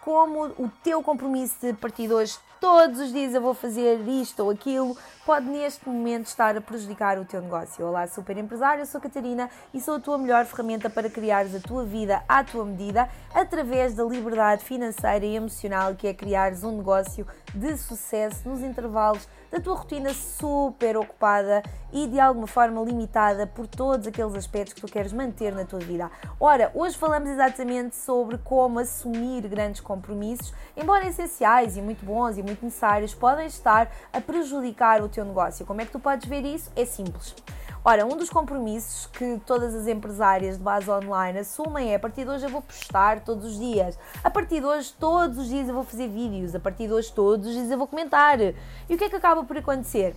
como 0.00 0.46
o 0.58 0.70
teu 0.82 1.02
compromisso 1.02 1.54
de 1.60 1.72
partir 1.74 2.08
de 2.08 2.14
hoje, 2.14 2.38
todos 2.60 3.00
os 3.00 3.12
dias 3.12 3.34
eu 3.34 3.40
vou 3.40 3.54
fazer 3.54 4.00
isto 4.08 4.42
ou 4.42 4.50
aquilo, 4.50 4.96
pode 5.26 5.46
neste 5.46 5.88
momento 5.88 6.26
estar 6.26 6.56
a 6.56 6.60
prejudicar 6.60 7.18
o 7.18 7.24
teu 7.24 7.40
negócio. 7.40 7.86
Olá, 7.86 8.06
super 8.06 8.36
empresário, 8.36 8.82
eu 8.82 8.86
sou 8.86 9.00
Catarina 9.00 9.50
e 9.72 9.80
sou 9.80 9.96
a 9.96 10.00
tua 10.00 10.18
melhor 10.18 10.44
ferramenta 10.46 10.88
para 10.88 11.10
criares 11.10 11.54
a 11.54 11.60
tua 11.60 11.84
vida 11.84 12.22
à 12.28 12.42
tua 12.42 12.64
medida 12.64 13.08
através 13.34 13.94
da 13.94 14.04
liberdade 14.04 14.64
financeira 14.64 15.24
e 15.24 15.36
emocional 15.36 15.94
que 15.94 16.06
é 16.06 16.14
criares 16.14 16.64
um 16.64 16.78
negócio 16.78 17.26
de 17.54 17.76
sucesso 17.76 18.48
nos 18.48 18.60
intervalos 18.60 19.28
da 19.50 19.60
tua 19.60 19.74
rotina 19.74 20.14
super 20.14 20.96
ocupada 20.96 21.62
e 21.92 22.06
de 22.06 22.20
alguma 22.20 22.46
forma 22.46 22.80
limitada 22.82 23.46
por 23.46 23.66
todos 23.66 24.06
aqueles 24.06 24.34
aspectos 24.34 24.74
que 24.74 24.80
tu 24.80 24.86
queres 24.86 25.12
manter 25.12 25.54
na 25.54 25.64
tua 25.64 25.80
vida. 25.80 26.10
Ora, 26.38 26.70
hoje 26.74 26.96
falamos 26.96 27.28
exatamente 27.28 27.96
sobre 27.96 28.38
como 28.38 28.78
assumir 28.78 29.46
grandes 29.48 29.80
compromissos, 29.80 30.54
embora 30.76 31.06
essenciais 31.06 31.76
e 31.76 31.82
muito 31.82 32.04
bons 32.04 32.38
e 32.38 32.42
muito 32.42 32.64
necessários, 32.64 33.14
podem 33.14 33.46
estar 33.46 33.90
a 34.12 34.20
prejudicar 34.20 35.02
o 35.02 35.08
teu 35.08 35.24
negócio. 35.24 35.66
Como 35.66 35.80
é 35.80 35.84
que 35.84 35.92
tu 35.92 35.98
podes 35.98 36.28
ver 36.28 36.44
isso? 36.44 36.70
É 36.76 36.84
simples. 36.84 37.34
Ora, 37.82 38.04
um 38.04 38.14
dos 38.14 38.28
compromissos 38.28 39.06
que 39.06 39.40
todas 39.46 39.74
as 39.74 39.86
empresárias 39.86 40.58
de 40.58 40.62
base 40.62 40.90
online 40.90 41.38
assumem 41.38 41.92
é 41.92 41.94
a 41.94 41.98
partir 41.98 42.24
de 42.24 42.30
hoje 42.30 42.44
eu 42.44 42.50
vou 42.50 42.60
postar 42.60 43.20
todos 43.20 43.46
os 43.46 43.58
dias. 43.58 43.98
A 44.22 44.28
partir 44.28 44.60
de 44.60 44.66
hoje, 44.66 44.92
todos 45.00 45.38
os 45.38 45.48
dias 45.48 45.66
eu 45.66 45.74
vou 45.74 45.82
fazer 45.82 46.06
vídeos. 46.06 46.54
A 46.54 46.60
partir 46.60 46.88
de 46.88 46.92
hoje, 46.92 47.10
todos 47.10 47.46
os 47.46 47.54
dias 47.54 47.70
eu 47.70 47.78
vou 47.78 47.86
comentar. 47.86 48.38
E 48.38 48.54
o 48.90 48.98
que 48.98 49.04
é 49.04 49.08
que 49.08 49.16
acaba 49.16 49.42
por 49.44 49.56
acontecer? 49.56 50.14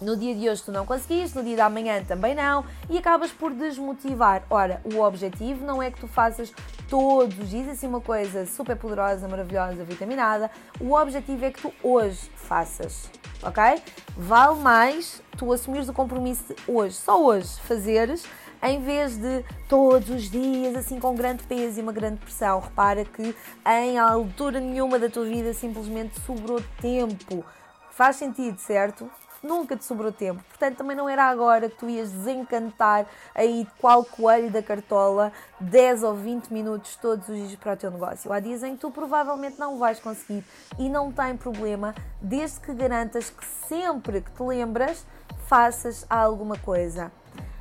No 0.00 0.16
dia 0.16 0.34
de 0.34 0.48
hoje 0.48 0.64
tu 0.64 0.72
não 0.72 0.84
conseguiste, 0.84 1.36
no 1.36 1.44
dia 1.44 1.58
da 1.58 1.70
manhã 1.70 2.02
também 2.02 2.34
não, 2.34 2.64
e 2.88 2.98
acabas 2.98 3.30
por 3.30 3.52
desmotivar. 3.52 4.42
Ora, 4.50 4.80
o 4.84 4.98
objetivo 5.00 5.64
não 5.64 5.80
é 5.80 5.92
que 5.92 6.00
tu 6.00 6.08
faças 6.08 6.52
todos 6.88 7.38
os 7.38 7.50
dias 7.50 7.68
assim 7.68 7.86
uma 7.86 8.00
coisa 8.00 8.46
super 8.46 8.74
poderosa, 8.76 9.28
maravilhosa, 9.28 9.84
vitaminada. 9.84 10.50
O 10.80 10.94
objetivo 10.94 11.44
é 11.44 11.50
que 11.52 11.60
tu 11.60 11.72
hoje 11.84 12.30
faças, 12.34 13.10
ok? 13.42 13.82
Vale 14.16 14.60
mais 14.60 15.22
tu 15.36 15.52
assumires 15.52 15.88
o 15.88 15.92
compromisso 15.92 16.54
hoje, 16.66 16.96
só 16.96 17.22
hoje, 17.22 17.48
fazeres, 17.60 18.24
em 18.62 18.80
vez 18.82 19.16
de 19.16 19.44
todos 19.68 20.10
os 20.10 20.30
dias, 20.30 20.76
assim 20.76 21.00
com 21.00 21.14
grande 21.14 21.42
peso 21.44 21.78
e 21.78 21.82
uma 21.82 21.92
grande 21.92 22.18
pressão. 22.18 22.60
Repara 22.60 23.04
que 23.04 23.34
em 23.66 23.98
altura 23.98 24.60
nenhuma 24.60 24.98
da 24.98 25.08
tua 25.08 25.24
vida 25.24 25.54
simplesmente 25.54 26.20
sobrou 26.20 26.62
tempo. 26.80 27.44
Faz 27.90 28.16
sentido, 28.16 28.58
certo? 28.58 29.10
Nunca 29.42 29.76
te 29.76 29.84
sobrou 29.84 30.12
tempo. 30.12 30.42
Portanto, 30.48 30.76
também 30.76 30.96
não 30.96 31.08
era 31.08 31.24
agora 31.24 31.68
que 31.68 31.76
tu 31.76 31.88
ias 31.88 32.10
desencantar 32.10 33.06
aí 33.34 33.66
qual 33.78 34.04
coelho 34.04 34.50
da 34.50 34.62
cartola 34.62 35.32
10 35.60 36.02
ou 36.02 36.14
20 36.14 36.52
minutos 36.52 36.96
todos 36.96 37.28
os 37.28 37.36
dias 37.36 37.54
para 37.56 37.72
o 37.72 37.76
teu 37.76 37.90
negócio. 37.90 38.32
Há 38.32 38.40
dias 38.40 38.62
em 38.62 38.74
que 38.74 38.80
tu 38.80 38.90
provavelmente 38.90 39.58
não 39.58 39.78
vais 39.78 39.98
conseguir 40.00 40.44
e 40.78 40.88
não 40.88 41.10
tem 41.10 41.36
problema, 41.36 41.94
desde 42.20 42.60
que 42.60 42.72
garantas 42.72 43.30
que 43.30 43.44
sempre 43.68 44.20
que 44.20 44.30
te 44.30 44.42
lembras, 44.42 45.04
faças 45.46 46.06
alguma 46.08 46.58
coisa. 46.58 47.10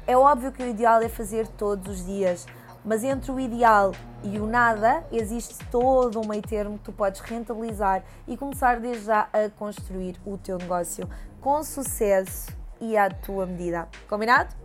É 0.06 0.18
óbvio 0.18 0.52
que 0.52 0.64
o 0.64 0.68
ideal 0.68 1.02
é 1.02 1.08
fazer 1.08 1.48
todos 1.48 2.00
os 2.00 2.06
dias, 2.06 2.46
mas 2.84 3.04
entre 3.04 3.32
o 3.32 3.40
ideal 3.40 3.92
e 4.24 4.40
o 4.40 4.46
nada 4.46 5.04
existe 5.12 5.58
todo 5.72 6.20
um 6.20 6.28
meio 6.28 6.42
termo 6.42 6.78
que 6.78 6.86
tu 6.86 6.92
podes 6.92 7.22
rentabilizar 7.22 8.04
e 8.28 8.36
começar 8.36 8.80
desde 8.80 9.06
já 9.06 9.30
a 9.34 9.50
construir 9.50 10.20
o 10.26 10.38
teu 10.38 10.58
negócio 10.58 11.10
com 11.42 11.64
sucesso 11.64 12.58
e 12.82 12.98
à 12.98 13.10
tua 13.10 13.46
medida. 13.46 13.88
Combinado? 14.08 14.56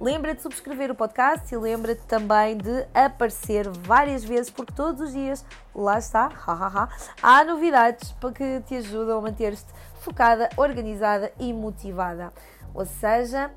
Lembra-te 0.00 0.38
de 0.38 0.42
subscrever 0.42 0.90
o 0.90 0.94
podcast 0.94 1.52
e 1.54 1.56
lembra-te 1.56 2.02
também 2.06 2.56
de 2.56 2.86
aparecer 2.94 3.68
várias 3.68 4.24
vezes, 4.24 4.50
porque 4.50 4.72
todos 4.72 5.00
os 5.00 5.12
dias, 5.12 5.44
lá 5.74 5.98
está, 5.98 6.30
ha, 6.46 6.88
há 7.22 7.44
novidades 7.44 8.12
para 8.12 8.32
que 8.32 8.60
te 8.62 8.76
ajudam 8.76 9.18
a 9.18 9.20
manter-te 9.20 9.66
focada, 10.00 10.48
organizada 10.56 11.32
e 11.38 11.52
motivada. 11.52 12.32
Ou 12.74 12.86
seja, 12.86 13.50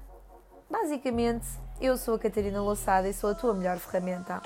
basicamente, 0.69 1.47
eu 1.85 1.97
sou 1.97 2.15
a 2.15 2.19
Catarina 2.19 2.61
Louçada 2.61 3.09
e 3.09 3.13
sou 3.13 3.29
a 3.29 3.35
tua 3.35 3.53
melhor 3.53 3.77
ferramenta. 3.77 4.41